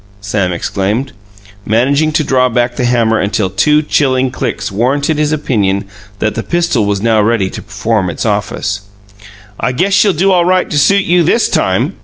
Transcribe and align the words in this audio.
Sam 0.19 0.51
exclaimed, 0.51 1.11
managing 1.63 2.11
to 2.13 2.23
draw 2.23 2.49
back 2.49 2.75
the 2.75 2.85
hammer 2.85 3.19
until 3.19 3.51
two 3.51 3.83
chilling 3.83 4.31
clicks 4.31 4.71
warranted 4.71 5.19
his 5.19 5.31
opinion 5.31 5.85
that 6.17 6.33
the 6.33 6.41
pistol 6.41 6.85
was 6.87 7.03
now 7.03 7.21
ready 7.21 7.51
to 7.51 7.61
perform 7.61 8.09
its 8.09 8.25
office. 8.25 8.81
"I 9.59 9.73
guess 9.73 9.93
she'll 9.93 10.11
do 10.13 10.31
all 10.31 10.43
right 10.43 10.67
to 10.71 10.79
suit 10.79 11.03
you 11.05 11.21
THIS 11.21 11.49
time!" 11.49 11.97